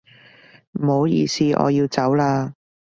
[0.71, 2.55] 唔好意思，我要走啦